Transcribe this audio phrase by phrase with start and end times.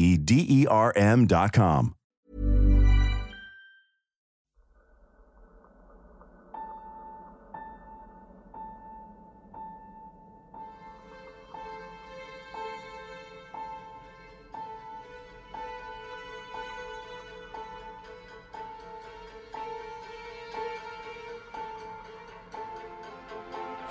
[0.00, 1.94] D E R M.com.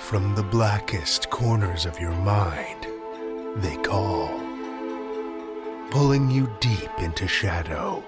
[0.09, 2.87] From the blackest corners of your mind,
[3.57, 4.48] they call,
[5.91, 8.03] pulling you deep into shadow,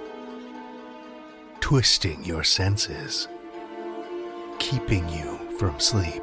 [1.59, 3.27] twisting your senses,
[4.59, 6.21] keeping you from sleep.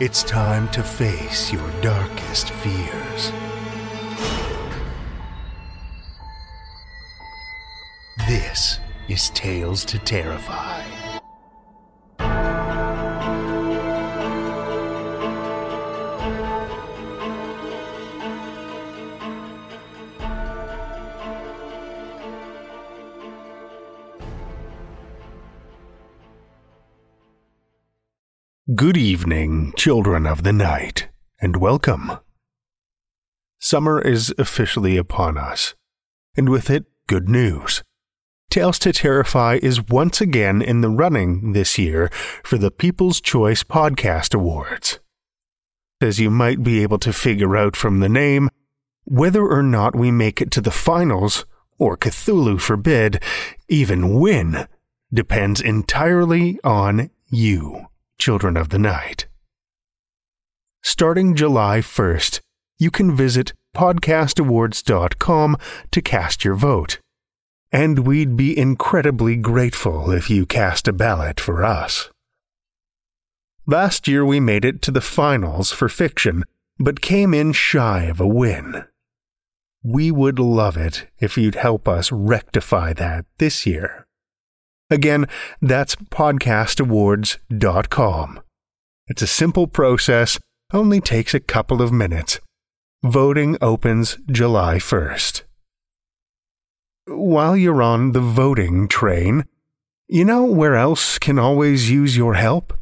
[0.00, 3.32] It's time to face your darkest fears.
[8.26, 10.95] This is Tales to Terrify.
[28.76, 31.08] Good evening, children of the night,
[31.40, 32.12] and welcome.
[33.58, 35.74] Summer is officially upon us,
[36.36, 37.82] and with it, good news.
[38.50, 42.10] Tales to Terrify is once again in the running this year
[42.44, 44.98] for the People's Choice Podcast Awards.
[46.02, 48.50] As you might be able to figure out from the name,
[49.04, 51.46] whether or not we make it to the finals,
[51.78, 53.22] or Cthulhu forbid,
[53.70, 54.68] even win,
[55.14, 57.86] depends entirely on you
[58.18, 59.26] children of the night.
[60.82, 62.40] Starting July 1st,
[62.78, 65.56] you can visit podcastawards.com
[65.90, 66.98] to cast your vote.
[67.72, 72.10] And we'd be incredibly grateful if you cast a ballot for us.
[73.66, 76.44] Last year we made it to the finals for fiction,
[76.78, 78.84] but came in shy of a win.
[79.82, 84.05] We would love it if you'd help us rectify that this year.
[84.90, 85.26] Again,
[85.60, 88.40] that's podcastawards.com.
[89.08, 90.38] It's a simple process,
[90.72, 92.38] only takes a couple of minutes.
[93.04, 95.42] Voting opens July 1st.
[97.06, 99.44] While you're on the voting train,
[100.08, 102.72] you know where else can always use your help?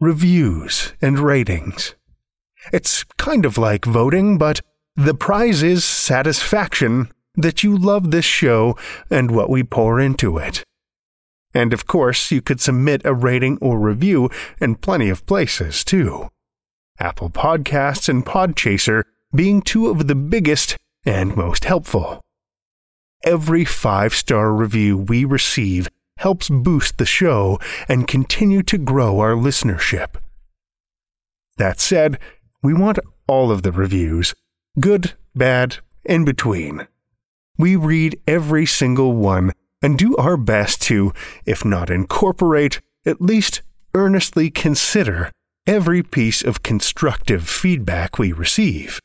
[0.00, 1.94] Reviews and ratings.
[2.72, 4.60] It's kind of like voting, but
[4.96, 8.76] the prize is satisfaction that you love this show
[9.10, 10.64] and what we pour into it.
[11.54, 16.28] And of course, you could submit a rating or review in plenty of places, too.
[16.98, 19.04] Apple Podcasts and Podchaser
[19.34, 22.20] being two of the biggest and most helpful.
[23.24, 25.88] Every five star review we receive
[26.18, 27.58] helps boost the show
[27.88, 30.16] and continue to grow our listenership.
[31.56, 32.18] That said,
[32.62, 34.34] we want all of the reviews
[34.80, 36.86] good, bad, in between.
[37.58, 39.52] We read every single one
[39.82, 41.12] and do our best to,
[41.44, 43.62] if not incorporate, at least
[43.94, 45.30] earnestly consider
[45.66, 49.00] every piece of constructive feedback we receive.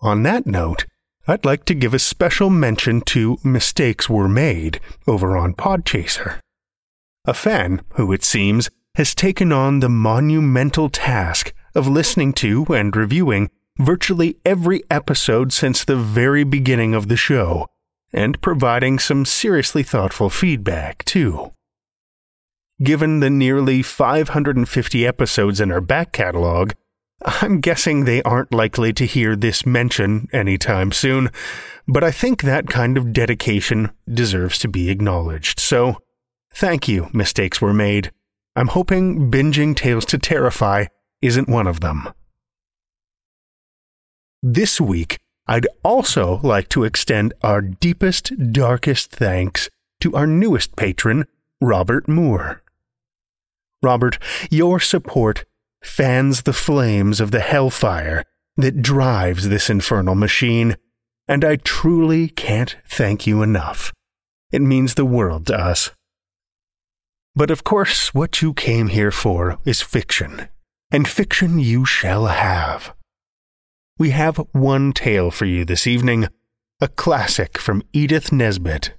[0.00, 0.86] On that note,
[1.26, 6.40] I'd like to give a special mention to Mistakes Were Made over on Podchaser.
[7.26, 12.96] A fan who, it seems, has taken on the monumental task of listening to and
[12.96, 17.66] reviewing virtually every episode since the very beginning of the show,
[18.12, 21.52] and providing some seriously thoughtful feedback, too.
[22.82, 26.72] Given the nearly 550 episodes in our back catalog,
[27.22, 31.30] I'm guessing they aren't likely to hear this mention anytime soon,
[31.86, 35.60] but I think that kind of dedication deserves to be acknowledged.
[35.60, 35.98] So,
[36.54, 38.10] thank you, mistakes were made.
[38.56, 40.86] I'm hoping binging Tales to Terrify
[41.20, 42.08] isn't one of them.
[44.42, 45.18] This week,
[45.50, 49.68] I'd also like to extend our deepest, darkest thanks
[49.98, 51.26] to our newest patron,
[51.60, 52.62] Robert Moore.
[53.82, 55.44] Robert, your support
[55.82, 58.22] fans the flames of the hellfire
[58.58, 60.76] that drives this infernal machine,
[61.26, 63.92] and I truly can't thank you enough.
[64.52, 65.90] It means the world to us.
[67.34, 70.48] But of course, what you came here for is fiction,
[70.92, 72.94] and fiction you shall have.
[74.00, 76.28] We have one tale for you this evening,
[76.80, 78.94] a classic from Edith Nesbit.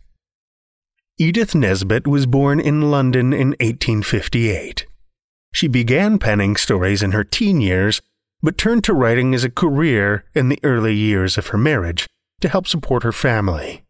[1.18, 4.86] Edith Nesbit was born in London in 1858.
[5.56, 8.00] She began penning stories in her teen years,
[8.44, 12.06] but turned to writing as a career in the early years of her marriage
[12.42, 13.84] to help support her family.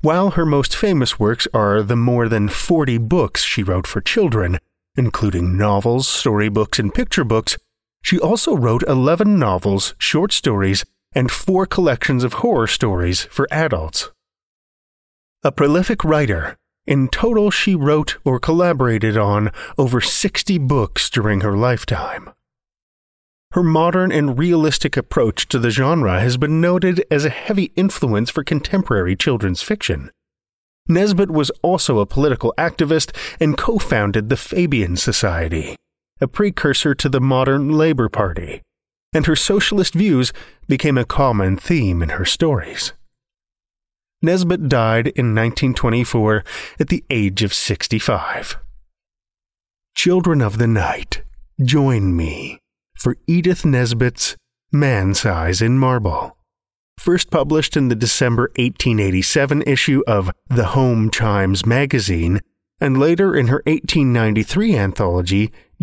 [0.00, 4.58] While her most famous works are the more than 40 books she wrote for children,
[4.96, 7.58] including novels, storybooks, and picture books,
[8.04, 10.84] she also wrote 11 novels, short stories,
[11.14, 14.10] and four collections of horror stories for adults.
[15.42, 16.56] A prolific writer,
[16.86, 22.30] in total, she wrote or collaborated on over 60 books during her lifetime.
[23.52, 28.28] Her modern and realistic approach to the genre has been noted as a heavy influence
[28.28, 30.10] for contemporary children's fiction.
[30.88, 35.76] Nesbit was also a political activist and co founded the Fabian Society,
[36.24, 38.62] a precursor to the modern Labour Party,
[39.12, 40.32] and her socialist views
[40.66, 42.94] became a common theme in her stories.
[44.22, 46.42] Nesbit died in 1924
[46.80, 48.56] at the age of 65.
[49.94, 51.22] Children of the Night,
[51.62, 52.58] join me
[52.96, 54.34] for Edith Nesbit's
[54.72, 56.38] Man Size in Marble.
[56.98, 62.40] First published in the December 1887 issue of The Home Chimes magazine,
[62.80, 65.52] and later in her 1893 anthology,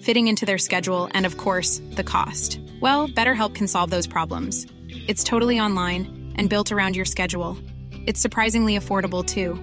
[0.00, 2.60] fitting into their schedule, and of course, the cost.
[2.80, 4.66] Well, BetterHelp can solve those problems.
[5.06, 7.56] It's totally online and built around your schedule.
[8.06, 9.54] It's surprisingly affordable too.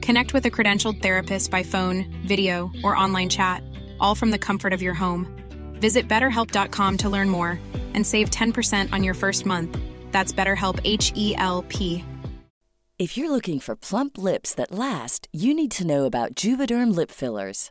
[0.00, 3.62] Connect with a credentialed therapist by phone, video, or online chat,
[3.98, 5.26] all from the comfort of your home.
[5.74, 7.58] Visit betterhelp.com to learn more
[7.94, 9.78] and save 10% on your first month.
[10.12, 12.04] That's BetterHelp H E L P.
[12.98, 17.10] If you're looking for plump lips that last, you need to know about Juvederm lip
[17.10, 17.70] fillers.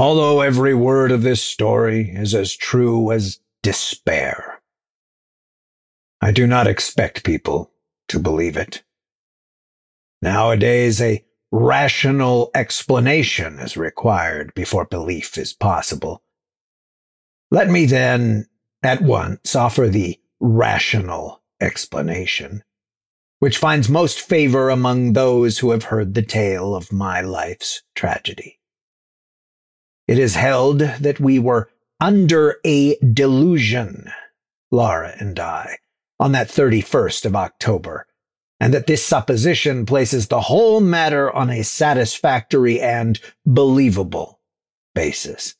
[0.00, 4.62] Although every word of this story is as true as despair,
[6.22, 7.70] I do not expect people
[8.08, 8.82] to believe it.
[10.22, 16.22] Nowadays, a rational explanation is required before belief is possible.
[17.50, 18.46] Let me then
[18.82, 22.64] at once offer the rational explanation,
[23.38, 28.59] which finds most favor among those who have heard the tale of my life's tragedy.
[30.10, 34.10] It is held that we were under a delusion,
[34.72, 35.78] Laura and I,
[36.18, 38.08] on that 31st of October,
[38.58, 44.40] and that this supposition places the whole matter on a satisfactory and believable
[44.96, 45.54] basis.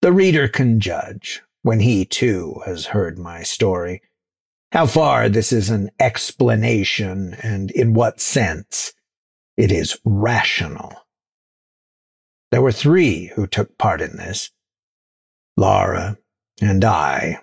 [0.00, 4.00] The reader can judge, when he too has heard my story,
[4.70, 8.92] how far this is an explanation and in what sense
[9.56, 11.03] it is rational.
[12.54, 14.52] There were three who took part in this
[15.56, 16.18] Laura
[16.62, 17.40] and I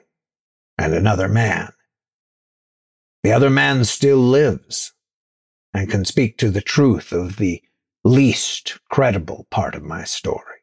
[0.77, 1.73] and another man.
[3.21, 4.93] The other man still lives
[5.73, 7.61] and can speak to the truth of the
[8.05, 10.61] least credible part of my story.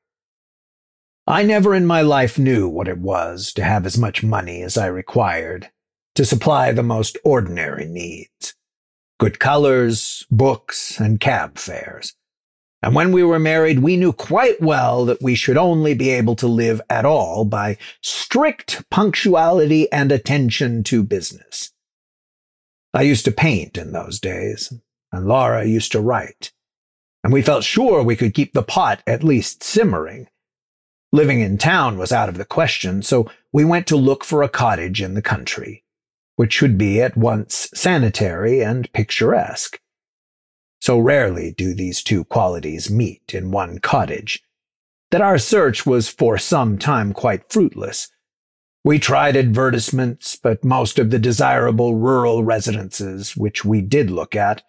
[1.27, 4.79] I never in my life knew what it was to have as much money as
[4.79, 5.69] I required
[6.15, 8.55] to supply the most ordinary needs.
[9.21, 12.15] Good colors, books, and cab fares.
[12.83, 16.37] And when we were married, we knew quite well that we should only be able
[16.37, 21.73] to live at all by strict punctuality and attention to business.
[22.95, 24.73] I used to paint in those days,
[25.13, 26.53] and Laura used to write,
[27.25, 30.29] and we felt sure we could keep the pot at least simmering.
[31.13, 34.49] Living in town was out of the question, so we went to look for a
[34.49, 35.85] cottage in the country,
[36.37, 39.81] which should be at once sanitary and picturesque.
[40.81, 44.43] So rarely do these two qualities meet in one cottage
[45.11, 48.09] that our search was for some time quite fruitless.
[48.85, 54.63] We tried advertisements, but most of the desirable rural residences which we did look at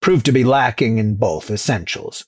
[0.00, 2.24] proved to be lacking in both essentials.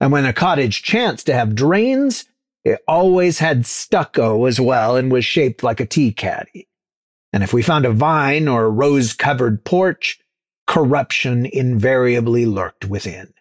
[0.00, 2.26] And when a cottage chanced to have drains,
[2.64, 6.68] it always had stucco as well and was shaped like a tea caddy.
[7.32, 10.18] And if we found a vine or a rose covered porch,
[10.68, 13.32] corruption invariably lurked within.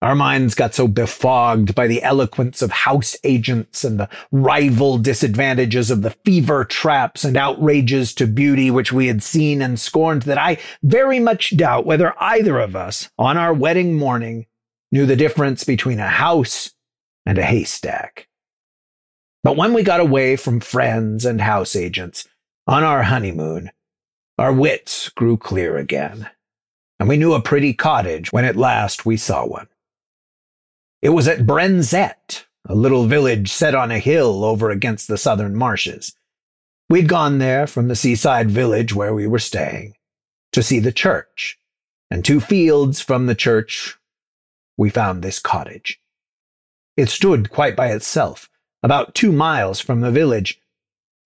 [0.00, 5.90] Our minds got so befogged by the eloquence of house agents and the rival disadvantages
[5.90, 10.38] of the fever traps and outrages to beauty which we had seen and scorned that
[10.38, 14.46] I very much doubt whether either of us on our wedding morning
[14.90, 16.72] knew the difference between a house
[17.26, 18.28] and a haystack.
[19.42, 22.26] But when we got away from friends and house agents
[22.66, 23.70] on our honeymoon,
[24.40, 26.30] our wits grew clear again,
[26.98, 29.68] and we knew a pretty cottage when at last we saw one.
[31.02, 35.54] It was at Brenzett, a little village set on a hill over against the southern
[35.54, 36.14] marshes.
[36.88, 39.92] We'd gone there from the seaside village where we were staying
[40.52, 41.58] to see the church,
[42.10, 43.98] and two fields from the church
[44.78, 46.00] we found this cottage.
[46.96, 48.48] It stood quite by itself,
[48.82, 50.58] about two miles from the village,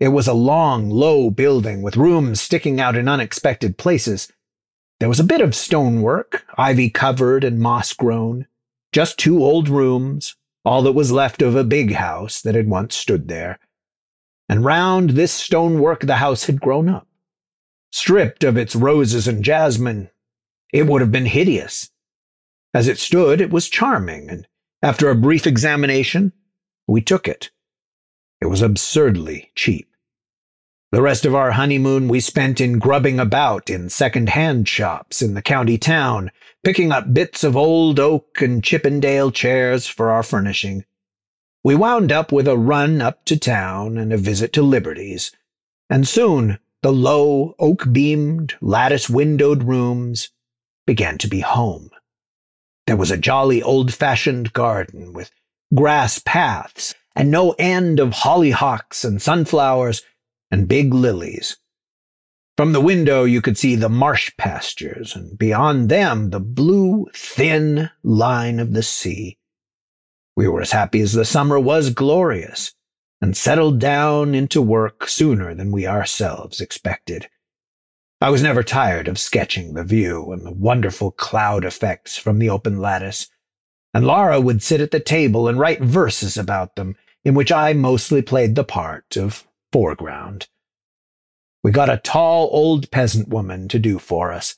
[0.00, 4.30] it was a long, low building with rooms sticking out in unexpected places.
[5.00, 8.46] There was a bit of stonework, ivy covered and moss grown,
[8.92, 12.96] just two old rooms, all that was left of a big house that had once
[12.96, 13.58] stood there.
[14.48, 17.08] and round this stonework the house had grown up.
[17.90, 20.10] Stripped of its roses and jasmine,
[20.72, 21.90] it would have been hideous.
[22.72, 24.46] As it stood, it was charming, and
[24.82, 26.32] after a brief examination,
[26.86, 27.50] we took it.
[28.40, 29.88] It was absurdly cheap.
[30.92, 35.42] The rest of our honeymoon we spent in grubbing about in second-hand shops in the
[35.42, 36.30] county town,
[36.62, 40.84] picking up bits of old oak and Chippendale chairs for our furnishing.
[41.64, 45.32] We wound up with a run up to town and a visit to Liberty's,
[45.90, 50.28] and soon the low, oak-beamed, lattice-windowed rooms
[50.86, 51.90] began to be home.
[52.86, 55.32] There was a jolly old-fashioned garden with
[55.74, 60.02] grass paths and no end of hollyhocks and sunflowers
[60.50, 61.56] and big lilies.
[62.56, 67.90] From the window, you could see the marsh pastures, and beyond them, the blue, thin
[68.04, 69.38] line of the sea.
[70.36, 72.72] We were as happy as the summer was glorious,
[73.20, 77.28] and settled down into work sooner than we ourselves expected.
[78.20, 82.50] I was never tired of sketching the view and the wonderful cloud effects from the
[82.50, 83.28] open lattice,
[83.92, 87.72] and Laura would sit at the table and write verses about them, in which I
[87.72, 90.48] mostly played the part of foreground.
[91.62, 94.56] We got a tall old peasant woman to do for us.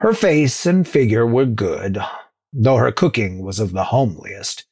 [0.00, 1.98] Her face and figure were good,
[2.52, 4.64] though her cooking was of the homeliest.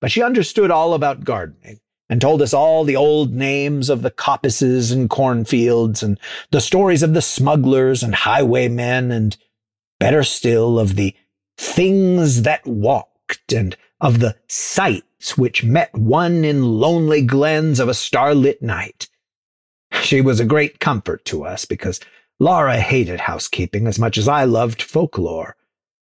[0.00, 4.10] But she understood all about gardening and told us all the old names of the
[4.10, 9.36] coppices and cornfields and the stories of the smugglers and highwaymen and,
[9.98, 11.16] better still, of the
[11.56, 14.36] things that walked and of the
[15.26, 19.08] sights which met one in lonely glens of a starlit night.
[20.02, 22.00] She was a great comfort to us because
[22.38, 25.56] Laura hated housekeeping as much as I loved folklore,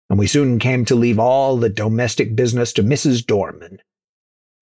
[0.09, 3.25] and we soon came to leave all the domestic business to Mrs.
[3.25, 3.79] Dorman,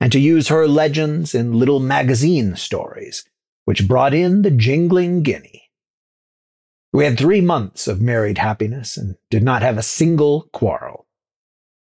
[0.01, 3.25] and to use her legends in little magazine stories,
[3.65, 5.69] which brought in the jingling guinea.
[6.91, 11.05] We had three months of married happiness and did not have a single quarrel.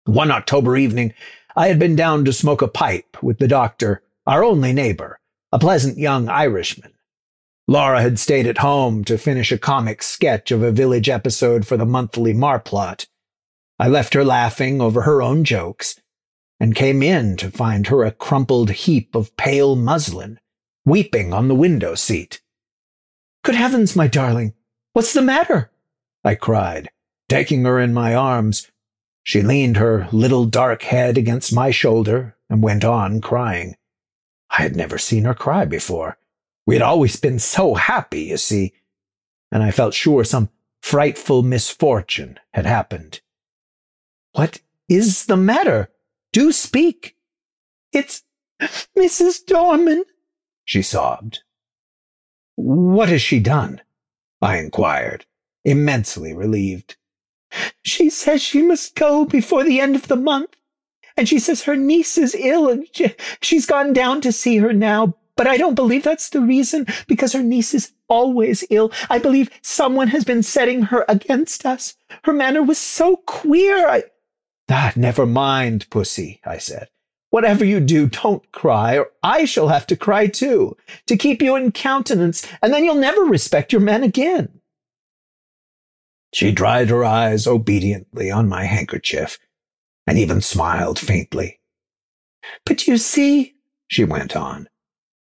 [0.07, 1.13] One October evening,
[1.59, 5.19] I had been down to smoke a pipe with the doctor, our only neighbor,
[5.51, 6.93] a pleasant young Irishman.
[7.67, 11.79] Laura had stayed at home to finish a comic sketch of a village episode for
[11.79, 13.07] the monthly Marplot.
[13.79, 15.99] I left her laughing over her own jokes
[16.61, 20.39] and came in to find her a crumpled heap of pale muslin,
[20.85, 22.43] weeping on the window seat.
[23.43, 24.53] Good heavens, my darling,
[24.93, 25.71] what's the matter?
[26.23, 26.91] I cried,
[27.31, 28.71] taking her in my arms.
[29.27, 33.75] She leaned her little dark head against my shoulder and went on crying.
[34.49, 36.17] I had never seen her cry before.
[36.65, 38.73] We had always been so happy, you see,
[39.51, 43.21] and I felt sure some frightful misfortune had happened.
[44.31, 45.91] What is the matter?
[46.33, 47.17] Do speak.
[47.93, 48.23] It's
[48.97, 49.45] Mrs.
[49.45, 50.05] Dorman,
[50.65, 51.41] she sobbed.
[52.55, 53.81] What has she done?
[54.41, 55.27] I inquired,
[55.65, 56.97] immensely relieved.
[57.83, 60.57] She says she must go before the end of the month,
[61.17, 62.87] and she says her niece is ill, and
[63.41, 67.33] she's gone down to see her now, but I don't believe that's the reason, because
[67.33, 68.93] her niece is always ill.
[69.11, 71.95] I believe someone has been setting her against us.
[72.25, 73.89] Her manner was so queer.
[73.89, 74.05] I...
[74.71, 76.89] Ah, never mind, pussy, I said.
[77.31, 81.57] Whatever you do, don't cry, or I shall have to cry too, to keep you
[81.57, 84.56] in countenance, and then you'll never respect your men again.
[86.33, 89.39] She dried her eyes obediently on my handkerchief,
[90.07, 91.61] and even smiled faintly.
[92.65, 93.55] But you see,
[93.89, 94.69] she went on,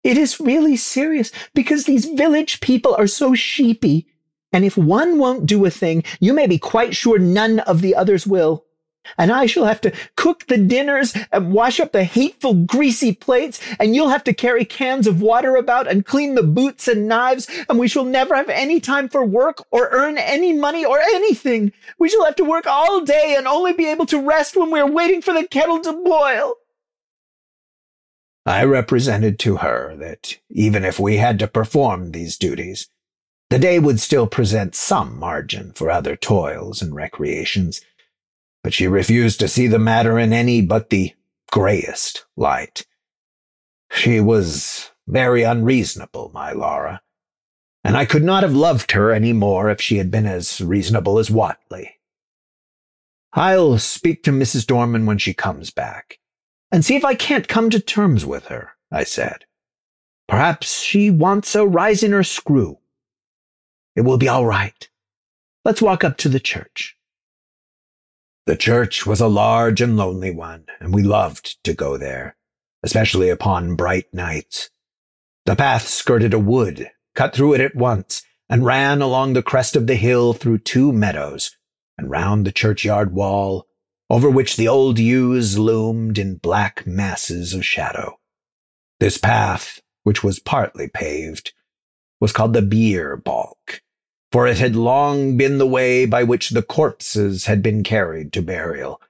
[0.07, 4.07] it is really serious because these village people are so sheepy.
[4.53, 7.93] And if one won't do a thing, you may be quite sure none of the
[7.93, 8.63] others will.
[9.17, 13.59] And I shall have to cook the dinners and wash up the hateful greasy plates,
[13.79, 17.47] and you'll have to carry cans of water about and clean the boots and knives,
[17.69, 21.71] and we shall never have any time for work or earn any money or anything.
[21.99, 24.89] We shall have to work all day and only be able to rest when we're
[24.89, 26.55] waiting for the kettle to boil.
[28.45, 32.87] I represented to her that even if we had to perform these duties,
[33.49, 37.81] the day would still present some margin for other toils and recreations,
[38.67, 41.13] but she refused to see the matter in any but the
[41.53, 42.85] grayest light.
[43.89, 47.01] She was very unreasonable, my Laura,
[47.85, 51.17] and I could not have loved her any more if she had been as reasonable
[51.17, 51.91] as Whately.
[53.31, 54.67] I'll speak to Mrs.
[54.67, 56.19] Dorman when she comes back
[56.69, 59.45] and see if I can't come to terms with her, I said.
[60.27, 62.79] Perhaps she wants a rise in her screw.
[63.95, 64.89] It will be all right.
[65.63, 66.96] Let's walk up to the church.
[68.47, 72.37] The church was a large and lonely one, and we loved to go there,
[72.81, 74.69] especially upon bright nights.
[75.45, 79.75] The path skirted a wood, cut through it at once, and ran along the crest
[79.75, 81.57] of the hill through two meadows,
[81.97, 83.67] and round the churchyard wall,
[84.09, 88.17] over which the old yews loomed in black masses of shadow.
[89.01, 91.51] This path, which was partly paved,
[92.21, 93.81] was called the bier balk,
[94.31, 98.41] for it had long been the way by which the corpses had been carried to
[98.41, 99.01] burial.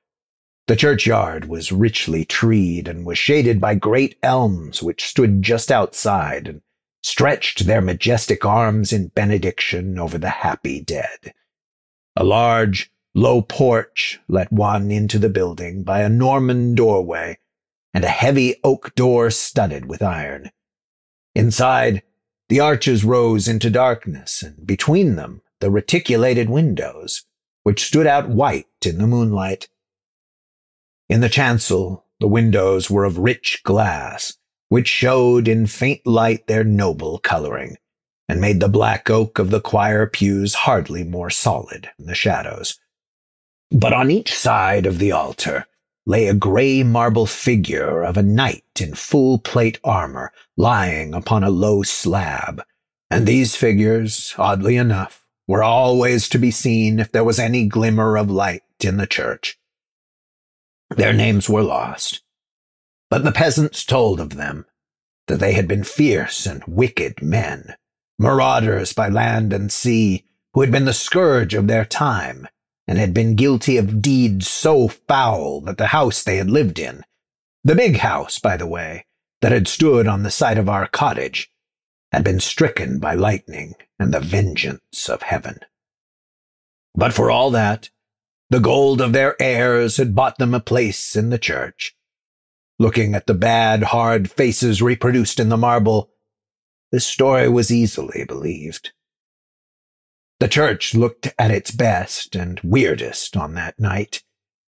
[0.68, 6.48] The churchyard was richly treed and was shaded by great elms which stood just outside
[6.48, 6.62] and
[7.02, 11.34] stretched their majestic arms in benediction over the happy dead.
[12.18, 17.38] A large, low porch let one into the building by a Norman doorway
[17.94, 20.52] and a heavy oak door studded with iron.
[21.34, 22.04] Inside,
[22.50, 27.26] the arches rose into darkness, and between them the reticulated windows,
[27.64, 29.68] which stood out white in the moonlight.
[31.10, 34.38] In the chancel, the windows were of rich glass,
[34.70, 37.78] which showed in faint light their noble coloring,
[38.30, 42.80] and made the black oak of the choir pews hardly more solid in the shadows.
[43.72, 45.66] But on each side of the altar
[46.08, 51.50] lay a gray marble figure of a knight in full plate armor lying upon a
[51.50, 52.64] low slab,
[53.12, 58.18] and these figures, oddly enough, were always to be seen if there was any glimmer
[58.18, 59.60] of light in the church.
[60.90, 62.22] Their names were lost,
[63.10, 64.66] but the peasants told of them
[65.28, 67.76] that they had been fierce and wicked men,
[68.18, 72.48] marauders by land and sea, who had been the scourge of their time,
[72.88, 77.04] and had been guilty of deeds so foul that the house they had lived in,
[77.64, 79.06] the big house, by the way,
[79.42, 81.52] that had stood on the site of our cottage,
[82.12, 85.60] had been stricken by lightning and the vengeance of heaven.
[86.96, 87.90] But for all that,
[88.50, 91.98] the gold of their heirs had bought them a place in the church,
[92.80, 96.12] Looking at the bad, hard faces reproduced in the marble,
[96.92, 98.92] this story was easily believed.
[100.40, 104.22] The church looked at its best and weirdest on that night,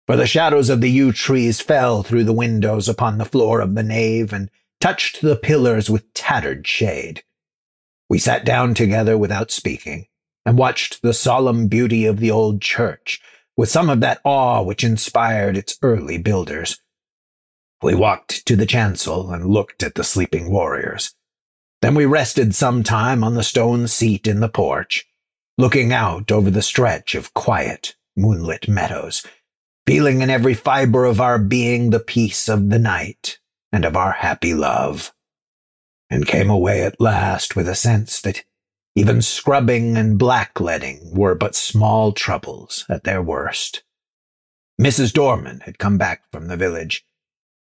[0.06, 3.76] for the shadows of the yew trees fell through the windows upon the floor of
[3.76, 4.50] the nave and
[4.80, 7.24] touched the pillars with tattered shade.
[8.10, 10.08] We sat down together without speaking
[10.46, 13.20] and watched the solemn beauty of the old church
[13.58, 16.80] with some of that awe which inspired its early builders.
[17.82, 21.14] We walked to the chancel and looked at the sleeping warriors.
[21.82, 25.06] Then we rested some time on the stone seat in the porch,
[25.58, 29.26] looking out over the stretch of quiet, moonlit meadows,
[29.86, 33.40] feeling in every fiber of our being the peace of the night
[33.72, 35.14] and of our happy love,
[36.10, 38.44] and came away at last with a sense that
[38.96, 43.84] even scrubbing and blackleading were but small troubles at their worst.
[44.82, 45.14] Mrs.
[45.14, 47.06] Dorman had come back from the village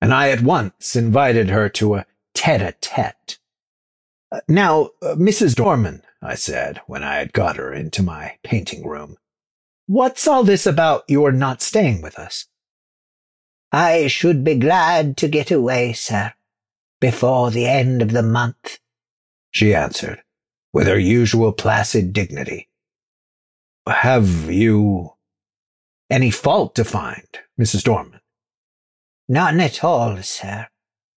[0.00, 3.38] and I at once invited her to a tete-a-tete.
[4.32, 5.54] Uh, now, uh, Mrs.
[5.54, 9.16] Dorman, I said, when I had got her into my painting room,
[9.86, 12.46] what's all this about your not staying with us?
[13.72, 16.32] I should be glad to get away, sir,
[17.00, 18.78] before the end of the month,
[19.50, 20.22] she answered,
[20.72, 22.68] with her usual placid dignity.
[23.86, 25.12] Have you
[26.10, 27.26] any fault to find,
[27.60, 27.84] Mrs.
[27.84, 28.20] Dorman?
[29.28, 30.68] None at all, sir.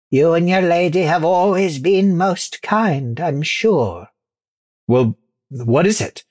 [0.10, 4.08] You and your lady have always been most kind, I'm sure.
[4.88, 5.17] Well,
[5.50, 6.24] what is it?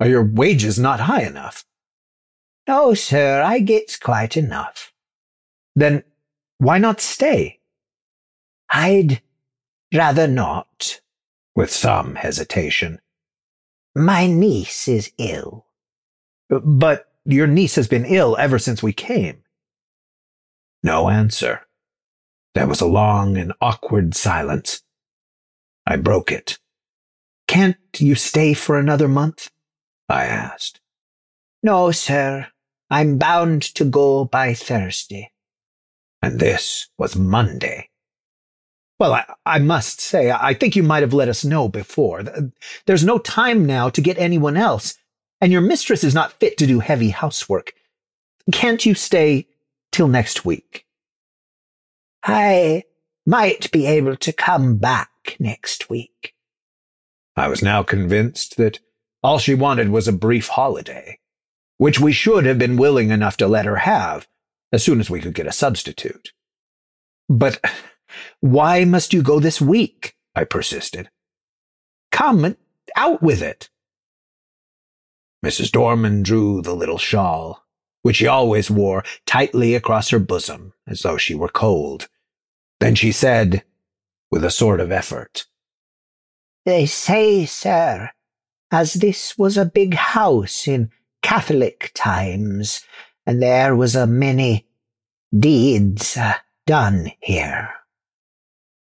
[0.00, 1.64] Are your wages not high enough?
[2.66, 4.92] No, sir, I gets quite enough.
[5.76, 6.02] Then
[6.58, 7.60] why not stay?
[8.70, 9.20] I'd
[9.92, 11.00] rather not.
[11.54, 13.00] With some hesitation.
[13.94, 15.66] My niece is ill.
[16.48, 19.42] But your niece has been ill ever since we came.
[20.82, 21.66] No answer.
[22.54, 24.82] There was a long and awkward silence.
[25.86, 26.58] I broke it.
[27.48, 29.50] Can't you stay for another month?
[30.08, 30.80] I asked.
[31.62, 32.48] No, sir.
[32.90, 35.32] I'm bound to go by Thursday.
[36.22, 37.90] And this was Monday.
[38.98, 42.22] Well, I, I must say, I think you might have let us know before.
[42.86, 44.96] There's no time now to get anyone else,
[45.40, 47.74] and your mistress is not fit to do heavy housework.
[48.52, 49.48] Can't you stay
[49.90, 50.83] till next week.
[52.24, 52.84] I
[53.26, 56.34] might be able to come back next week.
[57.36, 58.80] I was now convinced that
[59.22, 61.18] all she wanted was a brief holiday,
[61.76, 64.26] which we should have been willing enough to let her have
[64.72, 66.32] as soon as we could get a substitute.
[67.28, 67.62] But
[68.40, 70.14] why must you go this week?
[70.34, 71.10] I persisted.
[72.10, 72.56] Come
[72.96, 73.68] out with it.
[75.44, 75.70] Mrs.
[75.70, 77.64] Dorman drew the little shawl
[78.04, 82.06] which she always wore tightly across her bosom as though she were cold.
[82.84, 83.64] Then she said,
[84.30, 85.46] with a sort of effort,
[86.66, 88.10] They say, sir,
[88.70, 90.90] as this was a big house in
[91.22, 92.84] Catholic times,
[93.24, 94.66] and there was a many
[95.34, 96.34] deeds uh,
[96.66, 97.70] done here.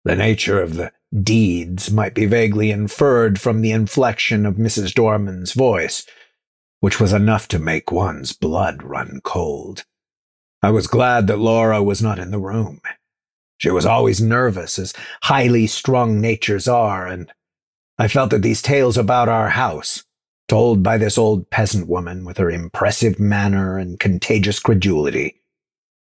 [0.05, 4.92] The nature of the deeds might be vaguely inferred from the inflection of Mrs.
[4.92, 6.05] Dorman's voice,
[6.81, 9.87] which was enough to make one's blood run cold.
[10.62, 12.83] I was glad that Laura was not in the room.
[13.59, 17.33] She was always nervous, as highly strung natures are, and
[17.99, 20.05] I felt that these tales about our house,
[20.47, 25.42] told by this old peasant woman with her impressive manner and contagious credulity,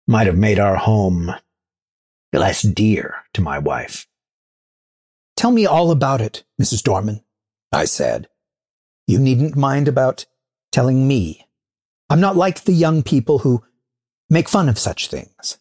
[0.07, 1.33] might have made our home
[2.33, 4.07] less dear to my wife.
[5.37, 6.83] Tell me all about it, Mrs.
[6.83, 7.23] Dorman,
[7.71, 8.29] I said.
[9.07, 10.25] You needn't mind about
[10.71, 11.47] telling me.
[12.09, 13.63] I'm not like the young people who
[14.31, 15.59] make fun of such things.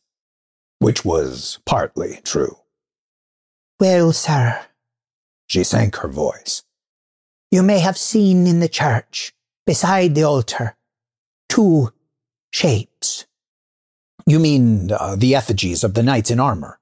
[0.81, 2.57] Which was partly true.
[3.79, 4.59] Well, sir,
[5.45, 6.63] she sank her voice.
[7.51, 9.31] You may have seen in the church,
[9.67, 10.75] beside the altar,
[11.47, 11.93] two
[12.49, 13.27] shapes.
[14.25, 16.79] You mean uh, the effigies of the knights in armor?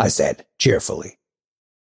[0.00, 1.20] I said cheerfully.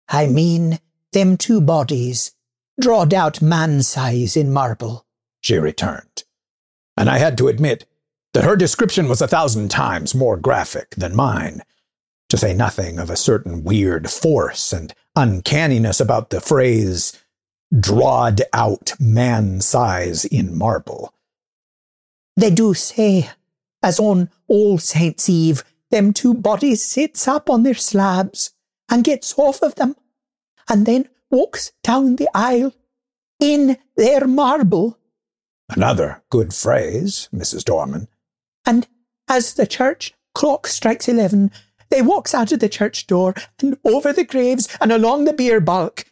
[0.08, 0.78] I mean
[1.12, 2.36] them two bodies,
[2.80, 5.08] drawed out man size in marble,
[5.42, 6.24] she returned.
[6.96, 7.86] And I had to admit
[8.36, 11.62] that her description was a thousand times more graphic than mine,
[12.28, 17.18] to say nothing of a certain weird force and uncanniness about the phrase
[17.80, 21.14] drawed out man size in marble.
[22.36, 23.30] They do say,
[23.82, 28.52] as on All Saints' Eve, them two bodies sits up on their slabs
[28.92, 29.96] and gets off of them,
[30.70, 32.74] and then walks down the aisle
[33.40, 35.00] in their marble.
[35.70, 37.64] Another good phrase, Mrs.
[37.64, 38.10] Dorman.
[39.28, 41.52] As the church clock strikes eleven,
[41.90, 45.60] they walks out of the church door and over the graves and along the bier
[45.60, 46.06] balk.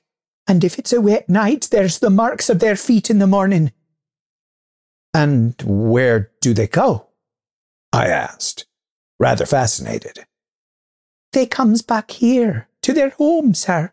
[0.47, 3.71] And if it's a wet night, there's the marks of their feet in the morning.
[5.13, 7.07] And where do they go?
[7.91, 8.65] I asked,
[9.19, 10.25] rather fascinated.
[11.31, 13.91] They comes back here, to their home, sir.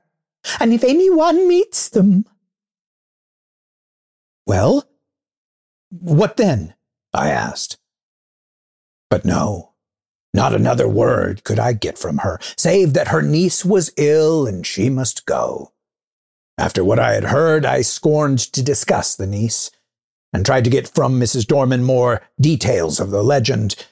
[0.58, 2.24] And if anyone meets them.
[4.46, 4.88] Well,
[5.90, 6.74] what then?
[7.12, 7.78] I asked.
[9.10, 9.72] But no,
[10.32, 14.64] not another word could I get from her, save that her niece was ill and
[14.64, 15.72] she must go.
[16.56, 19.70] After what I had heard, I scorned to discuss the niece,
[20.32, 21.46] and tried to get from Mrs.
[21.46, 23.86] Dorman more details of the legend.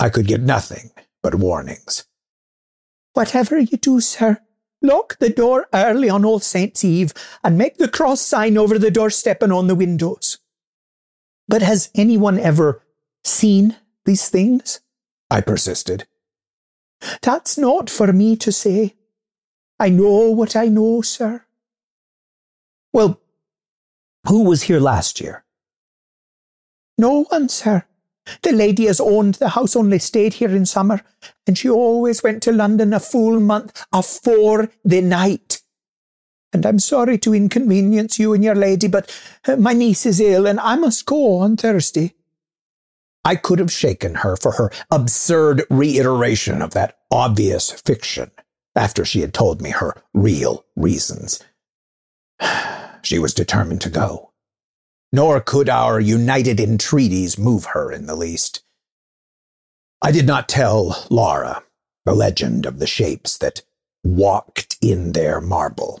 [0.00, 0.90] I could get nothing
[1.22, 2.04] but warnings.
[3.12, 4.38] Whatever you do, sir,
[4.82, 7.12] lock the door early on All Saints' Eve,
[7.44, 10.38] and make the cross sign over the doorstep and on the windows.
[11.46, 12.82] But has anyone ever
[13.22, 14.80] seen these things?
[15.30, 16.06] I persisted.
[17.22, 18.94] That's not for me to say.
[19.78, 21.44] I know what I know, sir.
[22.92, 23.20] Well,
[24.26, 25.44] who was here last year?
[26.96, 27.84] No one, sir.
[28.42, 31.02] The lady as owned the house only stayed here in summer,
[31.46, 35.62] and she always went to London a full month afore the night.
[36.52, 39.14] And I'm sorry to inconvenience you and your lady, but
[39.46, 42.14] uh, my niece is ill, and I must go on Thursday.
[43.26, 48.30] I could have shaken her for her absurd reiteration of that obvious fiction
[48.76, 51.42] after she had told me her real reasons.
[53.02, 54.30] she was determined to go.
[55.12, 58.62] Nor could our united entreaties move her in the least.
[60.00, 61.64] I did not tell Laura
[62.04, 63.62] the legend of the shapes that
[64.04, 66.00] walked in their marble,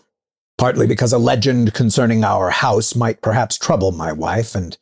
[0.58, 4.78] partly because a legend concerning our house might perhaps trouble my wife, and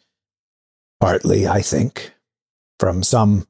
[1.00, 2.13] partly, I think,
[2.84, 3.46] from some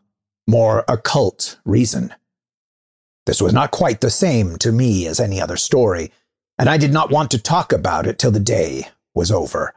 [0.46, 2.14] more occult reason.
[3.26, 6.12] This was not quite the same to me as any other story,
[6.56, 9.74] and I did not want to talk about it till the day was over.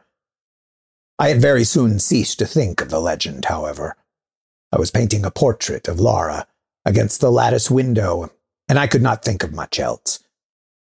[1.18, 3.96] I had very soon ceased to think of the legend, however.
[4.70, 6.46] I was painting a portrait of Laura
[6.84, 8.30] against the lattice window,
[8.68, 10.20] and I could not think of much else.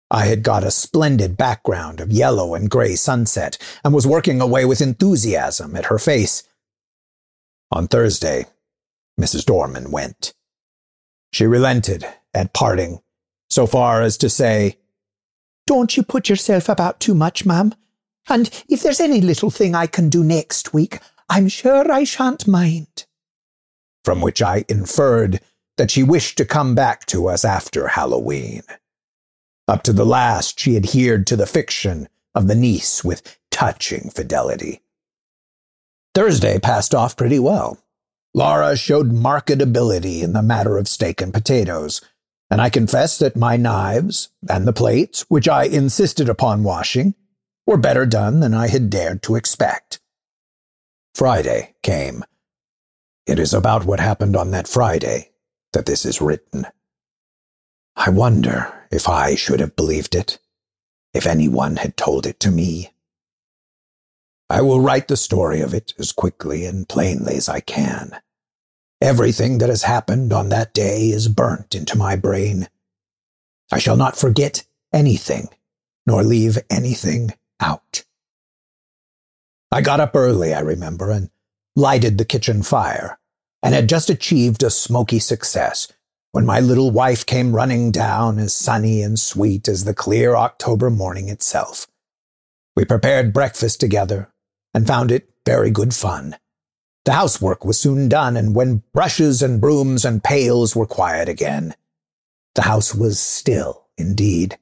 [0.09, 4.65] I had got a splendid background of yellow and gray sunset, and was working away
[4.65, 6.41] with enthusiasm at her face.
[7.71, 8.45] On Thursday,
[9.19, 9.45] Mrs.
[9.45, 10.33] Dorman went.
[11.31, 13.01] She relented at parting,
[13.49, 14.77] so far as to say,
[15.67, 17.73] Don't you put yourself about too much, ma'am.
[18.27, 20.99] And if there's any little thing I can do next week,
[21.29, 23.05] I'm sure I shan't mind.
[24.03, 25.41] From which I inferred
[25.77, 28.61] that she wished to come back to us after Halloween.
[29.67, 34.81] Up to the last, she adhered to the fiction of the niece with touching fidelity.
[36.13, 37.77] Thursday passed off pretty well.
[38.35, 42.01] Laura showed marked ability in the matter of steak and potatoes,
[42.49, 47.15] and I confess that my knives and the plates, which I insisted upon washing,
[47.65, 50.01] were better done than I had dared to expect.
[51.13, 52.25] Friday came.
[53.25, 55.31] It is about what happened on that Friday
[55.71, 56.67] that this is written.
[57.95, 60.39] I wonder if I should have believed it,
[61.13, 62.91] if anyone had told it to me.
[64.49, 68.19] I will write the story of it as quickly and plainly as I can.
[69.05, 72.67] Everything that has happened on that day is burnt into my brain.
[73.71, 75.49] I shall not forget anything,
[76.07, 78.03] nor leave anything out.
[79.71, 81.29] I got up early, I remember, and
[81.75, 83.19] lighted the kitchen fire,
[83.61, 85.87] and had just achieved a smoky success
[86.31, 90.89] when my little wife came running down as sunny and sweet as the clear October
[90.89, 91.85] morning itself.
[92.75, 94.33] We prepared breakfast together
[94.73, 96.37] and found it very good fun.
[97.05, 101.75] The housework was soon done, and when brushes and brooms and pails were quiet again,
[102.55, 104.57] the house was still indeed.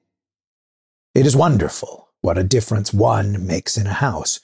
[1.15, 4.41] It is wonderful what a difference one makes in a house.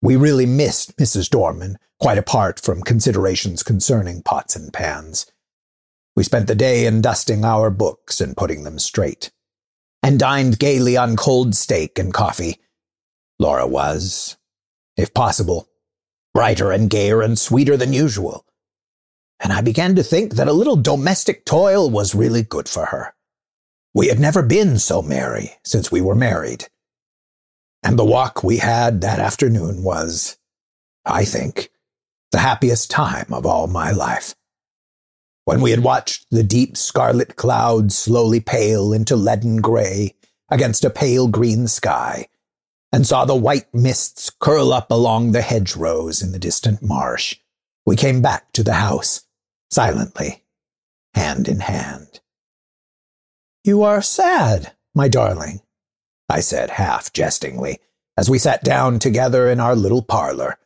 [0.00, 1.28] We really missed Mrs.
[1.28, 5.26] Dorman, quite apart from considerations concerning pots and pans.
[6.14, 9.32] We spent the day in dusting our books and putting them straight,
[10.02, 12.60] and dined gaily on cold steak and coffee.
[13.40, 14.36] Laura was,
[14.96, 15.68] if possible,
[16.34, 18.44] brighter and gayer and sweeter than usual.
[19.40, 23.14] And I began to think that a little domestic toil was really good for her.
[23.94, 26.66] We had never been so merry since we were married.
[27.84, 30.36] And the walk we had that afternoon was,
[31.04, 31.70] I think,
[32.32, 34.34] the happiest time of all my life.
[35.44, 40.14] When we had watched the deep scarlet clouds slowly pale into leaden gray
[40.50, 42.26] against a pale green sky,
[42.94, 47.34] and saw the white mists curl up along the hedgerows in the distant marsh,
[47.84, 49.26] we came back to the house,
[49.68, 50.44] silently,
[51.12, 52.20] hand in hand.
[53.64, 55.60] You are sad, my darling,
[56.28, 57.80] I said half jestingly,
[58.16, 60.56] as we sat down together in our little parlor.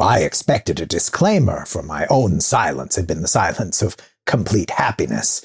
[0.00, 5.44] I expected a disclaimer, for my own silence had been the silence of complete happiness.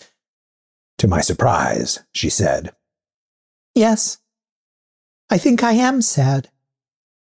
[1.00, 2.76] To my surprise, she said,
[3.74, 4.20] Yes,
[5.34, 6.50] I think I am sad.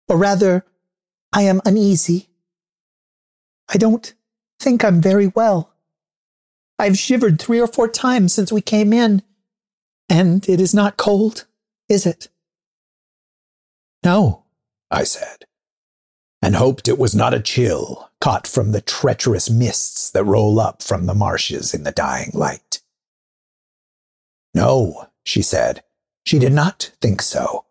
[0.08, 0.64] Or rather,
[1.34, 2.30] I am uneasy.
[3.74, 4.14] I don't
[4.60, 5.74] think I'm very well.
[6.78, 9.24] I've shivered three or four times since we came in,
[10.08, 11.46] and it is not cold
[11.90, 12.28] is it?
[14.06, 14.44] No,
[14.92, 15.46] I said,
[16.40, 20.84] and hoped it was not a chill caught from the treacherous mists that roll up
[20.84, 22.80] from the marshes in the dying light.
[24.54, 25.82] No, she said,
[26.28, 27.64] she did not think so.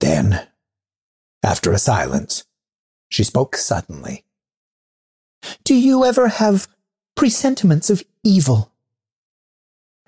[0.00, 0.46] Then,
[1.42, 2.44] after a silence,
[3.08, 4.24] she spoke suddenly.
[5.64, 6.68] Do you ever have
[7.14, 8.72] presentiments of evil?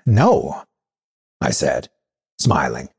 [0.05, 0.63] No,
[1.39, 1.89] I said,
[2.39, 2.89] smiling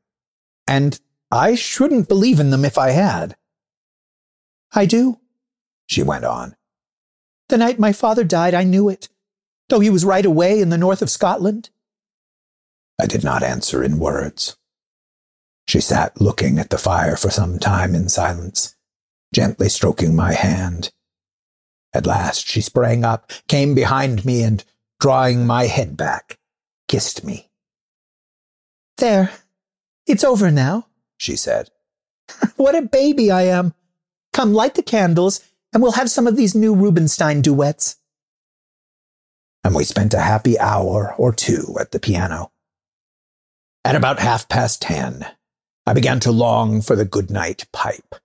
[0.67, 0.99] and
[1.31, 3.35] I shouldn't believe in them if I had.
[4.73, 5.19] I do,
[5.85, 6.55] she went on.
[7.49, 9.09] The night my father died, I knew it,
[9.69, 11.69] though he was right away in the north of Scotland.
[12.99, 14.57] I did not answer in words.
[15.67, 18.75] She sat looking at the fire for some time in silence,
[19.33, 20.91] gently stroking my hand.
[21.93, 24.63] At last she sprang up, came behind me, and,
[24.99, 26.37] drawing my head back,
[26.87, 27.49] kissed me.
[28.97, 29.31] There,
[30.05, 31.69] it's over now, she said.
[32.55, 33.73] what a baby I am.
[34.31, 37.97] Come, light the candles, and we'll have some of these new Rubinstein duets.
[39.63, 42.51] And we spent a happy hour or two at the piano.
[43.85, 45.25] At about half past ten,
[45.85, 48.15] I began to long for the good night pipe.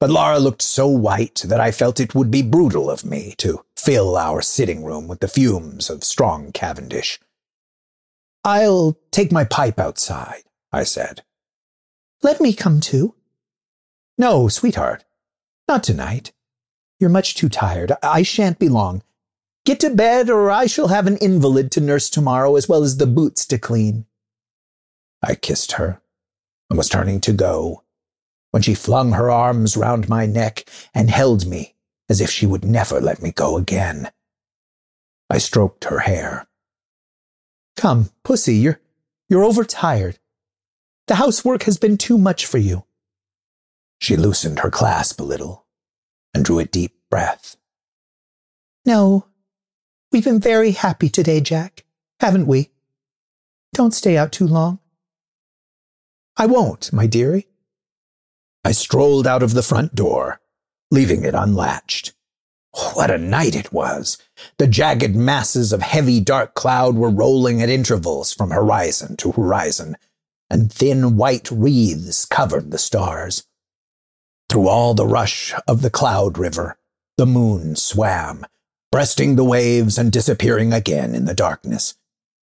[0.00, 3.64] But Laura looked so white that I felt it would be brutal of me to
[3.76, 7.20] fill our sitting room with the fumes of strong Cavendish.
[8.44, 11.22] I'll take my pipe outside, I said.
[12.22, 13.14] Let me come too.
[14.18, 15.04] No, sweetheart,
[15.68, 16.32] not tonight.
[16.98, 17.92] You're much too tired.
[18.02, 19.02] I shan't be long.
[19.64, 22.96] Get to bed, or I shall have an invalid to nurse tomorrow, as well as
[22.96, 24.06] the boots to clean.
[25.22, 26.00] I kissed her
[26.68, 27.82] and was turning to go
[28.50, 31.74] when she flung her arms round my neck and held me
[32.08, 34.10] as if she would never let me go again.
[35.28, 36.46] I stroked her hair.
[37.76, 38.80] Come, pussy, you're,
[39.28, 40.18] you're overtired.
[41.06, 42.84] The housework has been too much for you.
[44.00, 45.66] She loosened her clasp a little
[46.32, 47.56] and drew a deep breath.
[48.84, 49.26] No,
[50.12, 51.84] we've been very happy today, Jack,
[52.20, 52.70] haven't we?
[53.74, 54.78] Don't stay out too long.
[56.36, 57.46] I won't, my dearie.
[58.64, 60.40] I strolled out of the front door,
[60.90, 62.12] leaving it unlatched.
[62.74, 64.18] Oh, what a night it was!
[64.58, 69.96] The jagged masses of heavy dark cloud were rolling at intervals from horizon to horizon,
[70.50, 73.44] and thin white wreaths covered the stars.
[74.50, 76.76] Through all the rush of the cloud river,
[77.16, 78.44] the moon swam,
[78.92, 81.94] breasting the waves and disappearing again in the darkness.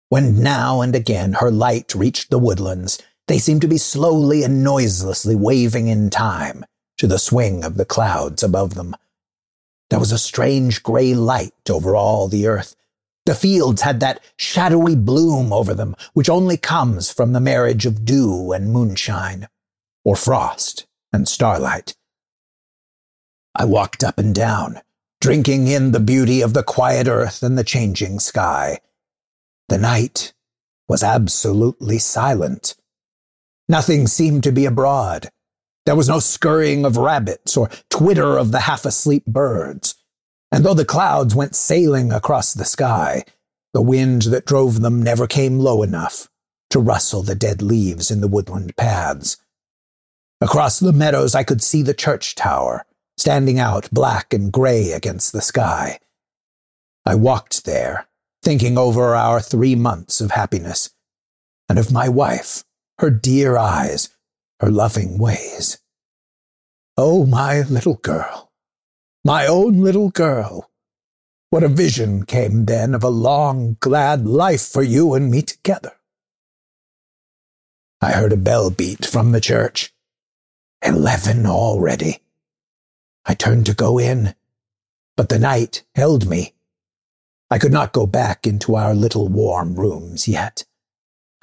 [0.09, 2.99] When now and again her light reached the woodlands,
[3.29, 6.65] they seemed to be slowly and noiselessly waving in time
[6.99, 8.95] to the swing of the clouds above them.
[9.91, 12.77] There was a strange gray light over all the earth.
[13.27, 18.05] The fields had that shadowy bloom over them which only comes from the marriage of
[18.05, 19.49] dew and moonshine,
[20.05, 21.95] or frost and starlight.
[23.55, 24.81] I walked up and down,
[25.21, 28.81] drinking in the beauty of the quiet earth and the changing sky.
[29.69, 30.33] The night
[30.89, 32.75] was absolutely silent.
[33.69, 35.29] Nothing seemed to be abroad.
[35.87, 39.95] There was no scurrying of rabbits or twitter of the half asleep birds.
[40.51, 43.25] And though the clouds went sailing across the sky,
[43.73, 46.29] the wind that drove them never came low enough
[46.71, 49.39] to rustle the dead leaves in the woodland paths.
[50.41, 52.85] Across the meadows, I could see the church tower,
[53.17, 56.01] standing out black and gray against the sky.
[57.05, 58.09] I walked there,
[58.43, 60.91] thinking over our three months of happiness,
[61.69, 62.65] and of my wife,
[63.03, 64.11] her dear eyes,
[64.61, 65.79] her loving ways.
[66.97, 68.53] Oh, my little girl,
[69.25, 70.71] my own little girl.
[71.51, 75.95] What a vision came then of a long, glad life for you and me together.
[78.01, 79.93] I heard a bell beat from the church.
[80.81, 82.21] Eleven already.
[83.27, 84.37] I turned to go in,
[85.17, 86.55] but the night held me.
[87.51, 90.65] I could not go back into our little warm rooms yet.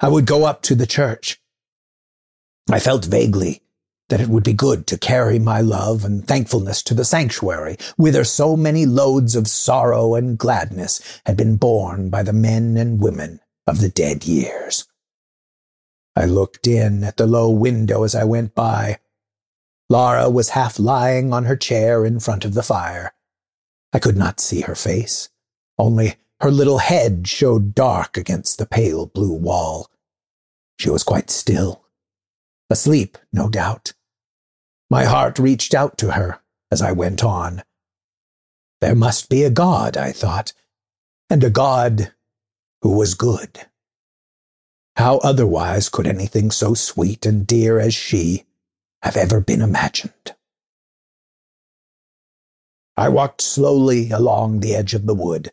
[0.00, 1.39] I would go up to the church.
[2.72, 3.62] I felt vaguely
[4.10, 8.22] that it would be good to carry my love and thankfulness to the sanctuary, whither
[8.22, 13.40] so many loads of sorrow and gladness had been borne by the men and women
[13.66, 14.86] of the dead years.
[16.14, 18.98] I looked in at the low window as I went by.
[19.88, 23.12] Laura was half lying on her chair in front of the fire.
[23.92, 25.28] I could not see her face,
[25.76, 29.88] only her little head showed dark against the pale blue wall.
[30.78, 31.79] She was quite still
[32.70, 33.92] Asleep, no doubt.
[34.88, 36.40] My heart reached out to her
[36.70, 37.64] as I went on.
[38.80, 40.52] There must be a God, I thought,
[41.28, 42.12] and a God
[42.82, 43.66] who was good.
[44.96, 48.44] How otherwise could anything so sweet and dear as she
[49.02, 50.34] have ever been imagined?
[52.96, 55.52] I walked slowly along the edge of the wood.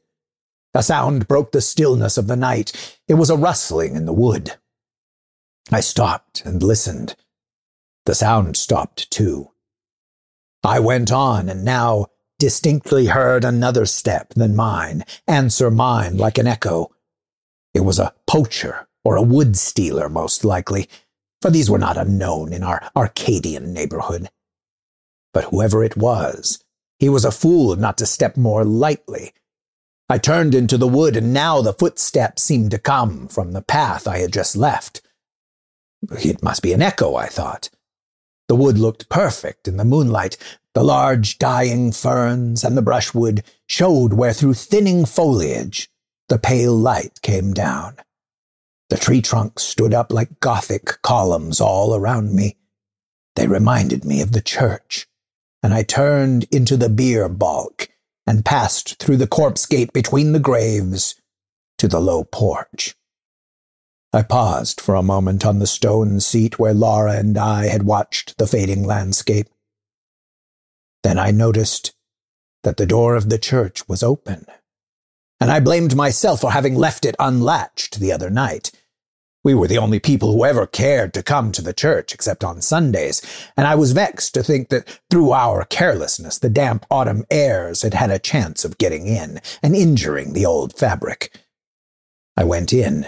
[0.73, 2.99] A sound broke the stillness of the night.
[3.07, 4.57] It was a rustling in the wood.
[5.71, 7.15] I stopped and listened.
[8.05, 9.51] The sound stopped too.
[10.63, 12.07] I went on and now
[12.39, 16.91] distinctly heard another step than mine answer mine like an echo.
[17.73, 20.87] It was a poacher or a wood stealer, most likely,
[21.41, 24.29] for these were not unknown in our Arcadian neighborhood.
[25.33, 26.63] But whoever it was,
[26.99, 29.33] he was a fool not to step more lightly.
[30.09, 34.07] I turned into the wood, and now the footsteps seemed to come from the path
[34.07, 35.01] I had just left.
[36.23, 37.69] It must be an echo, I thought.
[38.47, 40.37] The wood looked perfect in the moonlight.
[40.73, 45.89] The large dying ferns and the brushwood showed where through thinning foliage
[46.29, 47.97] the pale light came down.
[48.89, 52.57] The tree trunks stood up like Gothic columns all around me.
[53.35, 55.07] They reminded me of the church,
[55.61, 57.89] and I turned into the bier balk
[58.25, 61.15] and passed through the corpse gate between the graves
[61.77, 62.95] to the low porch.
[64.17, 68.39] I paused for a moment on the stone seat where Laura and I had watched
[68.39, 69.47] the fading landscape.
[71.03, 71.93] Then I noticed
[72.63, 74.47] that the door of the church was open,
[75.39, 78.71] and I blamed myself for having left it unlatched the other night.
[79.43, 82.63] We were the only people who ever cared to come to the church except on
[82.63, 83.21] Sundays,
[83.55, 87.93] and I was vexed to think that through our carelessness the damp autumn airs had
[87.93, 91.39] had a chance of getting in and injuring the old fabric.
[92.35, 93.05] I went in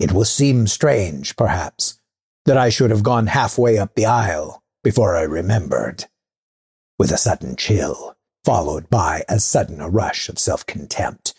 [0.00, 2.00] it will seem strange, perhaps,
[2.46, 6.06] that I should have gone halfway up the aisle before I remembered.
[6.98, 11.34] With a sudden chill, followed by as sudden a rush of self contempt,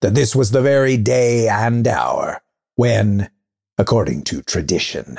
[0.00, 2.42] that this was the very day and hour
[2.74, 3.30] when,
[3.78, 5.18] according to tradition,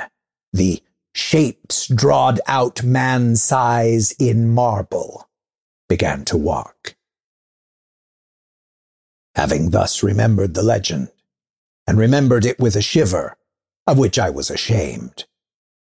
[0.52, 0.82] the
[1.14, 5.28] shapes drawed out man size in marble
[5.88, 6.96] began to walk.
[9.34, 11.08] Having thus remembered the legend,
[11.86, 13.36] and remembered it with a shiver,
[13.86, 15.24] of which I was ashamed.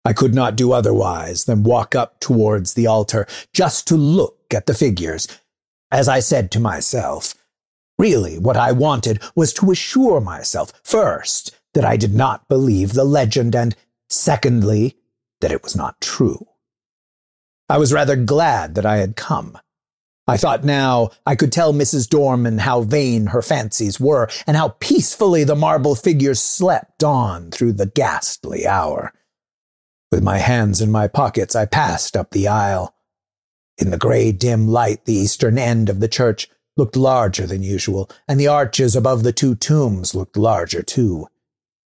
[0.05, 4.65] I could not do otherwise than walk up towards the altar just to look at
[4.65, 5.27] the figures.
[5.91, 7.35] As I said to myself,
[7.97, 13.05] really what I wanted was to assure myself, first, that I did not believe the
[13.05, 13.75] legend, and
[14.09, 14.97] secondly,
[15.39, 16.47] that it was not true.
[17.69, 19.57] I was rather glad that I had come.
[20.27, 22.07] I thought now I could tell Mrs.
[22.07, 27.73] Dorman how vain her fancies were, and how peacefully the marble figures slept on through
[27.73, 29.11] the ghastly hour.
[30.11, 32.95] With my hands in my pockets, I passed up the aisle.
[33.77, 38.09] In the gray, dim light, the eastern end of the church looked larger than usual,
[38.27, 41.27] and the arches above the two tombs looked larger too.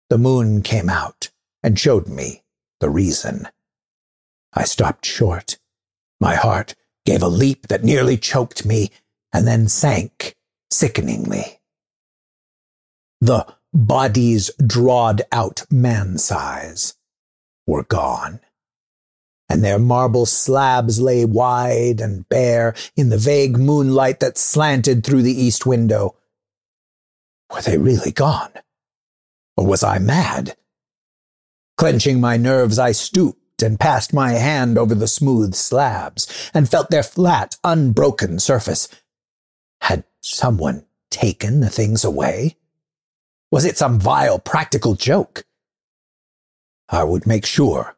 [0.09, 1.29] The moon came out
[1.61, 2.43] and showed me
[2.79, 3.49] the reason.
[4.53, 5.57] I stopped short.
[6.21, 6.75] My heart
[7.05, 8.91] gave a leap that nearly choked me
[9.31, 10.35] and then sank
[10.71, 11.59] sickeningly.
[13.21, 16.95] The bodies drawed out man size
[17.65, 18.39] were gone
[19.53, 25.21] and their marble slabs lay wide and bare in the vague moonlight that slanted through
[25.21, 26.15] the east window.
[27.53, 28.51] Were they really gone?
[29.55, 30.55] Or was I mad?
[31.77, 36.89] Clenching my nerves, I stooped and passed my hand over the smooth slabs and felt
[36.89, 38.87] their flat, unbroken surface.
[39.81, 42.57] Had someone taken the things away?
[43.51, 45.45] Was it some vile practical joke?
[46.89, 47.95] I would make sure,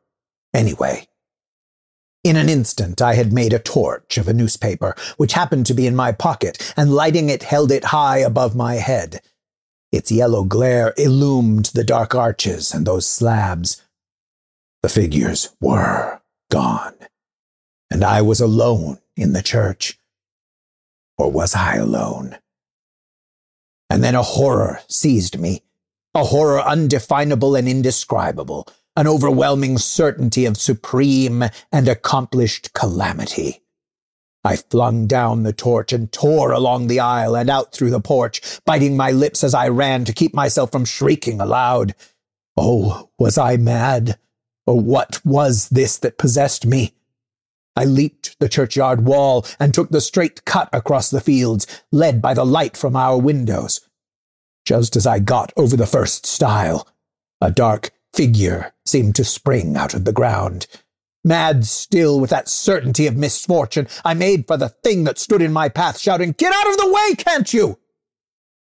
[0.53, 1.07] anyway.
[2.23, 5.85] In an instant, I had made a torch of a newspaper, which happened to be
[5.85, 9.21] in my pocket, and lighting it held it high above my head.
[9.91, 13.81] Its yellow glare illumined the dark arches and those slabs.
[14.85, 16.21] The figures were
[16.51, 16.93] gone,
[17.89, 19.97] and I was alone in the church.
[21.17, 22.37] Or was I alone?
[23.89, 25.63] And then a horror seized me,
[26.13, 33.63] a horror undefinable and indescribable an overwhelming certainty of supreme and accomplished calamity.
[34.43, 38.59] I flung down the torch and tore along the aisle and out through the porch,
[38.65, 41.95] biting my lips as I ran to keep myself from shrieking aloud.
[42.55, 44.19] Oh, was I mad?
[44.65, 46.93] Or what was this that possessed me?
[47.75, 52.33] I leaped the churchyard wall and took the straight cut across the fields, led by
[52.33, 53.81] the light from our windows.
[54.65, 56.87] Just as I got over the first stile,
[57.41, 60.67] a dark figure seemed to spring out of the ground.
[61.23, 65.51] Mad still with that certainty of misfortune, I made for the thing that stood in
[65.51, 67.79] my path, shouting, Get out of the way, can't you?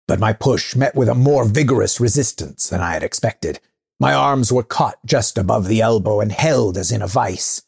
[0.08, 3.60] But my push met with a more vigorous resistance than I had expected.
[4.00, 7.62] My arms were caught just above the elbow and held as in a vice.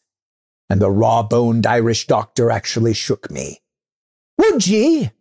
[0.69, 3.59] And the raw boned Irish doctor actually shook me.
[4.37, 5.11] Would ye?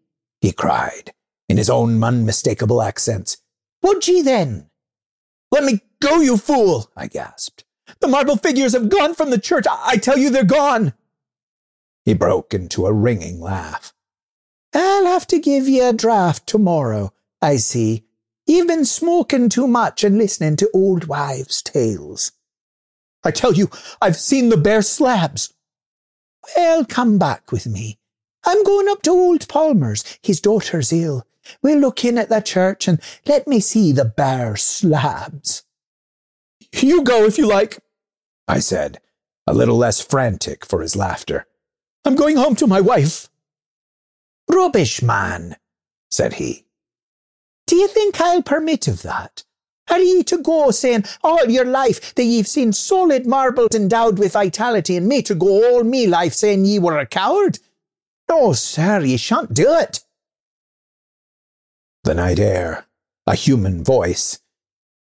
[0.41, 1.13] he cried,
[1.49, 3.39] in his own unmistakable accents.
[3.83, 4.71] Would ye then?
[5.51, 6.91] Let me go, you fool!
[6.97, 7.65] I gasped.
[8.01, 9.67] The marble figures have gone from the church.
[9.69, 10.95] I, I tell you, they're gone.
[12.05, 13.93] He broke into a ringing laugh.
[14.73, 18.05] I'll have to give ye a draft tomorrow, I see.
[18.51, 22.33] You've been smoking too much and listening to old wives' tales.
[23.23, 23.71] I tell you,
[24.03, 25.55] I've seen the bare slabs.
[26.57, 28.01] Well, come back with me.
[28.45, 30.19] I'm going up to old Palmer's.
[30.21, 31.25] His daughter's ill.
[31.63, 35.63] We'll look in at the church and let me see the bare slabs.
[36.73, 37.79] You go if you like,
[38.49, 38.99] I said,
[39.47, 41.47] a little less frantic for his laughter.
[42.05, 43.29] I'm going home to my wife.
[44.49, 45.55] Rubbish, man,
[46.11, 46.65] said he.
[47.71, 49.45] Do you think I'll permit of that?
[49.89, 54.33] Are ye to go saying all your life that ye've seen solid marbles endowed with
[54.33, 57.61] vitality, and me to go all me life saying ye were a coward?
[58.29, 60.03] No, sir, ye shan't do it.
[62.03, 62.87] The night air,
[63.25, 64.41] a human voice,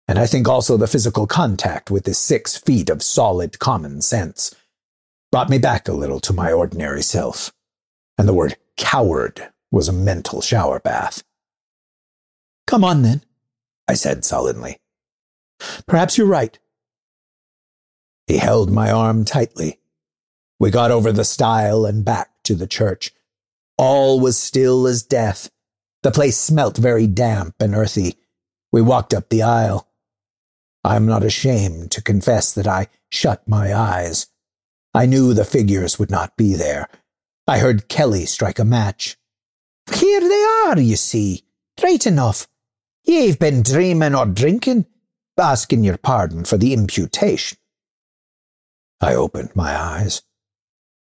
[0.07, 4.55] and I think also the physical contact with this six feet of solid common sense
[5.33, 7.53] brought me back a little to my ordinary self,
[8.17, 11.24] and the word coward was a mental shower bath.
[12.67, 13.23] Come on, then,
[13.87, 14.79] I said sullenly.
[15.87, 16.59] Perhaps you're right.
[18.27, 19.81] He held my arm tightly.
[20.59, 23.13] We got over the stile and back to the church.
[23.77, 25.51] All was still as death.
[26.03, 28.19] The place smelt very damp and earthy.
[28.73, 29.89] We walked up the aisle.
[30.83, 34.27] I am not ashamed to confess that I shut my eyes.
[34.93, 36.89] I knew the figures would not be there.
[37.47, 39.17] I heard Kelly strike a match.
[39.93, 41.45] Here they are, you see.
[41.83, 42.47] Right enough.
[43.05, 44.87] Ye've been dreaming or drinking,
[45.39, 47.59] asking your pardon for the imputation.
[49.01, 50.23] I opened my eyes.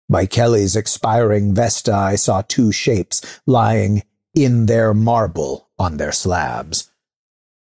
[0.09, 4.03] By Kelly's expiring vesta, I saw two shapes lying
[4.35, 6.91] in their marble on their slabs.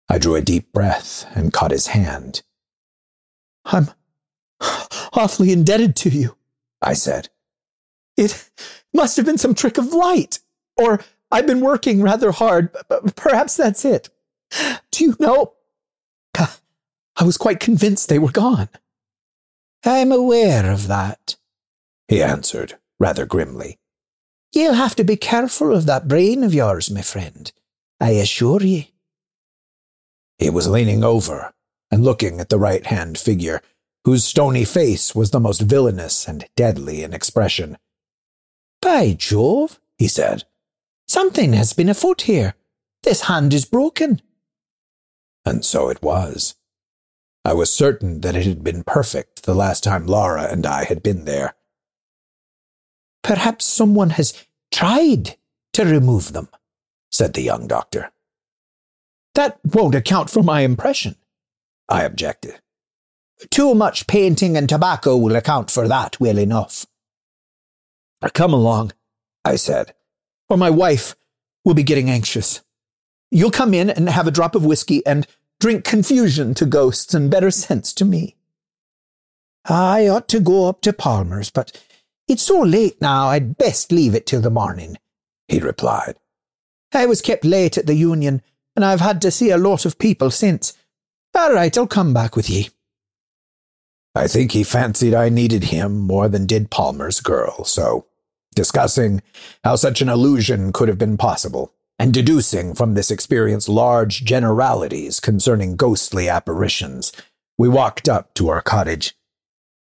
[0.10, 2.42] I drew a deep breath and caught his hand.
[3.66, 3.90] I'm
[5.14, 6.36] awfully indebted to you,
[6.82, 7.30] I said.
[8.18, 8.50] It
[8.94, 10.40] must have been some trick of light,
[10.78, 12.76] or I've been working rather hard.
[13.16, 14.10] Perhaps that's it.
[14.92, 15.54] Do you know?
[16.38, 18.70] I was quite convinced they were gone.
[19.86, 21.38] I'm aware of that,
[22.08, 23.78] he answered rather grimly.
[24.52, 27.52] You'll have to be careful of that brain of yours, my friend.
[28.00, 28.94] I assure ye.
[30.38, 31.54] He was leaning over
[31.92, 33.62] and looking at the right hand figure,
[34.04, 37.78] whose stony face was the most villainous and deadly in expression.
[38.82, 40.44] By Jove, he said,
[41.08, 42.56] something has been afoot here.
[43.04, 44.22] This hand is broken.
[45.46, 46.56] And so it was.
[47.44, 51.04] I was certain that it had been perfect the last time Laura and I had
[51.04, 51.56] been there.
[53.24, 54.34] Perhaps someone has
[54.72, 55.38] tried
[55.74, 56.50] to remove them,
[57.12, 58.12] said the young doctor.
[59.36, 61.16] That won't account for my impression,
[61.88, 62.60] I objected.
[63.52, 66.86] Too much painting and tobacco will account for that well enough.
[68.34, 68.94] Come along,
[69.44, 69.94] I said,
[70.50, 71.16] or my wife
[71.64, 72.65] will be getting anxious.
[73.36, 75.28] You'll come in and have a drop of whiskey and
[75.60, 78.38] drink confusion to ghosts and better sense to me.
[79.66, 81.78] I ought to go up to Palmer's, but
[82.30, 84.96] it's so late now I'd best leave it till the morning,
[85.50, 86.16] he replied.
[86.94, 88.42] I was kept late at the Union,
[88.74, 90.72] and I've had to see a lot of people since.
[91.38, 92.70] All right, I'll come back with ye.
[94.16, 98.06] I think he fancied I needed him more than did Palmer's girl, so,
[98.56, 99.22] discussing
[99.62, 105.20] how such an illusion could have been possible, and deducing from this experience large generalities
[105.20, 107.12] concerning ghostly apparitions,
[107.58, 109.16] we walked up to our cottage.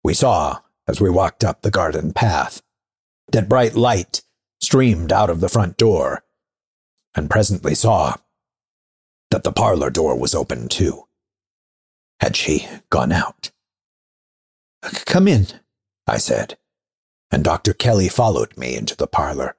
[0.03, 2.61] We saw, as we walked up the garden path,
[3.31, 4.21] that bright light
[4.61, 6.23] streamed out of the front door,
[7.15, 8.15] and presently saw
[9.31, 11.07] that the parlor door was open too.
[12.19, 13.51] Had she gone out?
[15.05, 15.47] Come in,
[16.05, 16.57] I said,
[17.31, 17.73] and Dr.
[17.73, 19.55] Kelly followed me into the parlor.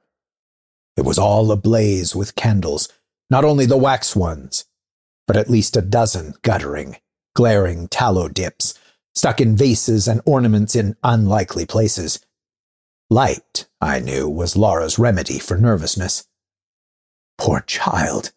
[0.96, 2.88] It was all ablaze with candles,
[3.30, 4.64] not only the wax ones,
[5.26, 6.96] but at least a dozen guttering,
[7.34, 8.74] glaring tallow dips
[9.14, 12.20] stuck in vases and ornaments in unlikely places.
[13.10, 16.26] Light, I knew, was Laura's remedy for nervousness.
[17.38, 18.32] Poor child!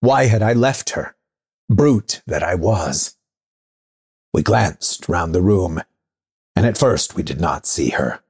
[0.00, 1.16] Why had I left her?
[1.68, 3.16] Brute that I was.
[4.32, 5.82] We glanced round the room,
[6.54, 8.20] and at first we did not see her.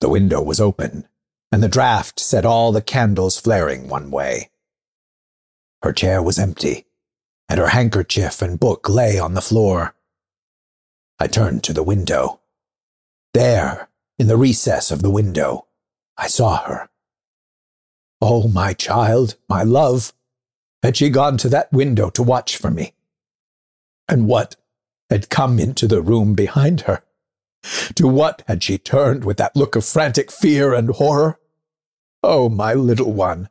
[0.00, 1.08] The window was open,
[1.52, 4.50] and the draught set all the candles flaring one way.
[5.82, 6.86] Her chair was empty,
[7.48, 9.94] and her handkerchief and book lay on the floor.
[11.18, 12.40] I turned to the window.
[13.32, 13.88] There,
[14.18, 15.66] in the recess of the window,
[16.16, 16.88] I saw her.
[18.20, 20.12] Oh, my child, my love,
[20.82, 22.92] had she gone to that window to watch for me?
[24.08, 24.56] And what
[25.10, 27.02] had come into the room behind her?
[27.96, 31.38] To what had she turned with that look of frantic fear and horror?
[32.22, 33.48] Oh, my little one,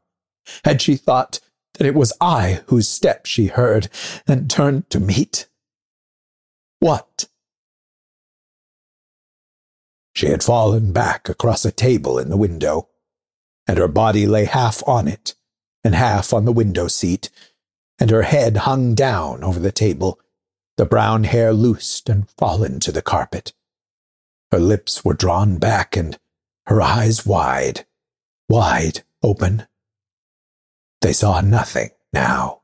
[0.63, 1.39] had she thought
[1.73, 3.89] that it was I whose step she heard
[4.27, 5.47] and turned to meet?
[6.79, 7.27] What?
[10.13, 12.89] She had fallen back across a table in the window,
[13.67, 15.35] and her body lay half on it
[15.83, 17.29] and half on the window seat,
[17.99, 20.19] and her head hung down over the table,
[20.77, 23.53] the brown hair loosed and fallen to the carpet.
[24.55, 26.17] Her lips were drawn back and
[26.67, 27.85] her eyes wide,
[28.47, 29.67] wide open.
[31.01, 32.61] They saw nothing now.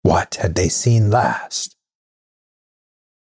[0.00, 1.76] What had they seen last?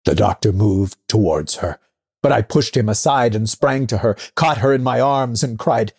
[0.05, 1.79] The doctor moved towards her,
[2.21, 5.57] but I pushed him aside and sprang to her, caught her in my arms, and
[5.57, 5.93] cried,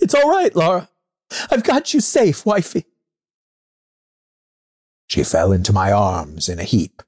[0.00, 0.88] It's all right, Laura.
[1.50, 2.86] I've got you safe, wifey.
[5.06, 7.02] She fell into my arms in a heap.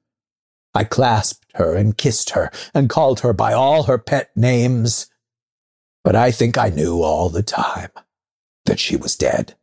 [0.73, 5.07] I clasped her and kissed her and called her by all her pet names.
[6.03, 7.91] But I think I knew all the time
[8.65, 9.55] that she was dead.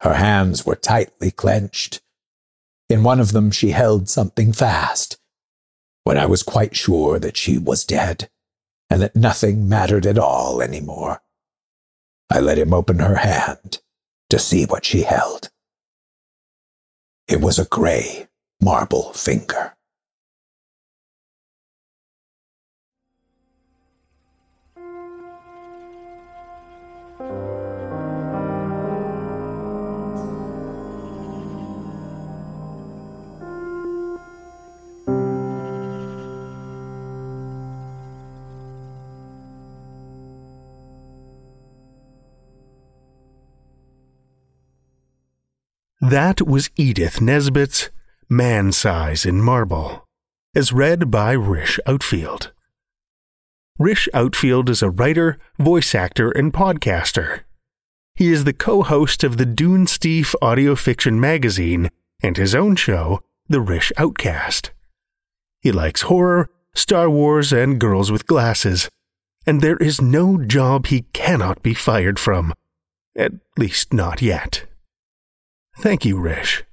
[0.00, 2.00] Her hands were tightly clenched.
[2.88, 5.18] In one of them she held something fast.
[6.04, 8.30] When I was quite sure that she was dead
[8.88, 11.20] and that nothing mattered at all any more,
[12.30, 13.80] I let him open her hand
[14.30, 15.50] to see what she held.
[17.28, 18.28] It was a gray
[18.60, 19.76] marble finger.
[46.00, 47.90] That was Edith Nesbit's
[48.28, 50.04] Man Size in Marble,
[50.52, 52.52] as read by Rish Outfield.
[53.78, 57.42] Rish Outfield is a writer, voice actor, and podcaster.
[58.16, 61.88] He is the co host of the Dunesteef audio fiction magazine
[62.20, 64.72] and his own show, The Rish Outcast.
[65.60, 68.88] He likes horror, Star Wars, and girls with glasses,
[69.46, 72.54] and there is no job he cannot be fired from.
[73.14, 74.64] At least not yet.
[75.78, 76.64] Thank you, Rish.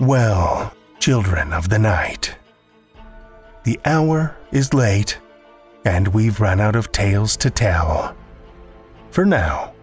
[0.00, 2.36] Well, children of the night,
[3.64, 5.18] the hour is late,
[5.84, 8.16] and we've run out of tales to tell.
[9.10, 9.74] For now.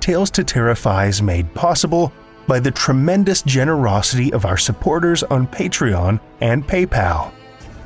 [0.00, 2.10] Tales to Terrify is made possible
[2.46, 7.32] by the tremendous generosity of our supporters on Patreon and PayPal.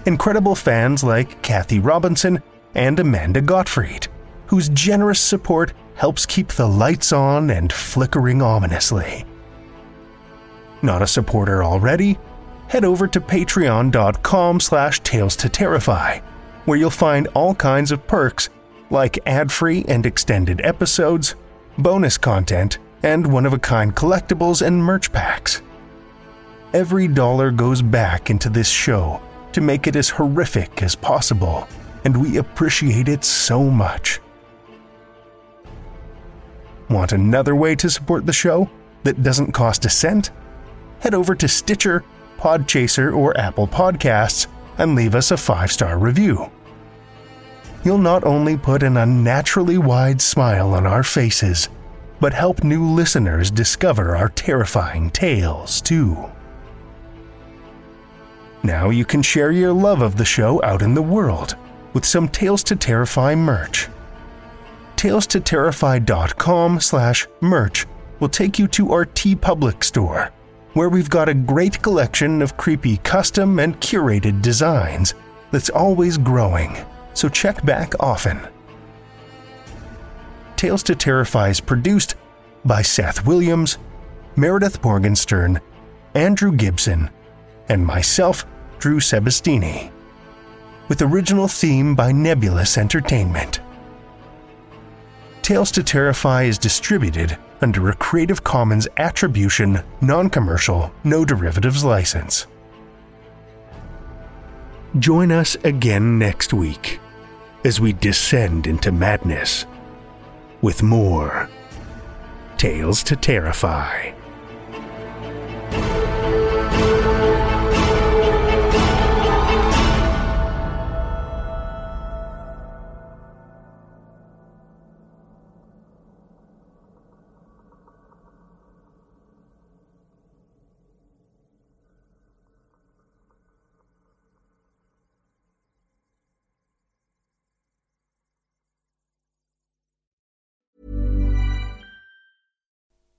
[0.07, 2.41] Incredible fans like Kathy Robinson
[2.76, 4.07] and Amanda Gottfried,
[4.47, 9.24] whose generous support helps keep the lights on and flickering ominously.
[10.83, 12.18] Not a supporter already?
[12.68, 16.18] Head over to patreon.com slash tales to terrify,
[16.66, 18.51] where you'll find all kinds of perks
[18.91, 21.35] like ad-free and extended episodes,
[21.79, 25.62] bonus content, and one-of-a-kind collectibles and merch packs.
[26.74, 29.20] Every dollar goes back into this show
[29.53, 31.66] to make it as horrific as possible,
[32.05, 34.20] and we appreciate it so much.
[36.91, 38.68] Want another way to support the show
[39.05, 40.31] that doesn't cost a cent?
[41.01, 42.05] Head over to Stitcher,
[42.38, 44.46] Podchaser, or Apple Podcasts
[44.78, 46.51] and leave us a five star review.
[47.84, 51.68] You'll not only put an unnaturally wide smile on our faces,
[52.20, 56.30] but help new listeners discover our terrifying tales, too.
[58.64, 61.57] Now you can share your love of the show out in the world
[61.92, 63.88] with some Tales to Terrify merch.
[64.96, 67.86] TalesToTerrify.com slash merch
[68.18, 70.32] will take you to our TeePublic store
[70.79, 75.12] where we've got a great collection of creepy custom and curated designs
[75.51, 76.72] that's always growing,
[77.14, 78.39] so check back often.
[80.55, 82.14] Tales to Terrify is produced
[82.64, 83.79] by Seth Williams,
[84.37, 85.61] Meredith Morgenstern,
[86.14, 87.11] Andrew Gibson,
[87.68, 88.47] and myself,
[88.79, 89.91] Drew Sebastini,
[90.87, 93.59] with original theme by Nebulus Entertainment.
[95.43, 102.47] Tales to Terrify is distributed under a Creative Commons Attribution, Non Commercial, No Derivatives license.
[104.99, 106.99] Join us again next week
[107.65, 109.67] as we descend into madness
[110.63, 111.49] with more
[112.57, 114.13] Tales to Terrify.